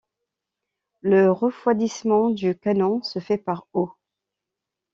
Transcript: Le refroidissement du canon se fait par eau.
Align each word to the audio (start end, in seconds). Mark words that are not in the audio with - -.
Le 1.01 1.31
refroidissement 1.31 2.31
du 2.31 2.57
canon 2.57 3.03
se 3.03 3.19
fait 3.19 3.37
par 3.37 3.67
eau. 3.73 3.91